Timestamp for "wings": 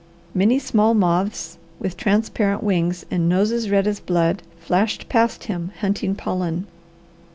2.63-3.05